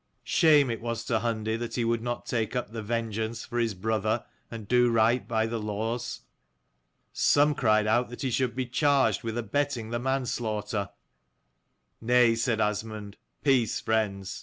Shame 0.23 0.71
it 0.71 0.81
was 0.81 1.05
to 1.05 1.19
Hundi 1.19 1.59
that 1.59 1.75
he 1.75 1.85
would 1.85 2.01
not 2.01 2.25
take 2.25 2.55
up 2.55 2.71
the 2.71 2.81
vengeance 2.81 3.45
for 3.45 3.59
his 3.59 3.75
brother, 3.75 4.25
and 4.49 4.67
do 4.67 4.89
right 4.89 5.27
by 5.27 5.45
the 5.45 5.59
laws. 5.59 6.21
Some 7.13 7.53
cried 7.53 7.85
out 7.85 8.09
that 8.09 8.23
he 8.23 8.31
should 8.31 8.55
be 8.55 8.65
charged 8.65 9.21
with 9.21 9.37
abetting 9.37 9.91
the 9.91 9.99
manslaughter. 9.99 10.89
"Nay," 12.01 12.33
said 12.33 12.59
Asmund, 12.59 13.17
"peace, 13.43 13.79
friends. 13.79 14.39